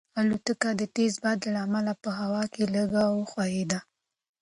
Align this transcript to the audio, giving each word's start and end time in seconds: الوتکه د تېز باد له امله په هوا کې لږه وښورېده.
الوتکه 0.19 0.69
د 0.79 0.81
تېز 0.95 1.13
باد 1.23 1.39
له 1.53 1.59
امله 1.67 1.93
په 2.03 2.09
هوا 2.19 2.43
کې 2.53 2.63
لږه 2.75 3.03
وښورېده. 3.15 3.79